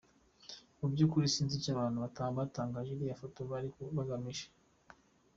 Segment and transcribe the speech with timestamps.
[0.79, 1.97] Mu by’ukuri sinzi icyo abantu
[2.39, 3.67] batangaje iriya foto bari
[3.97, 4.45] bagamije.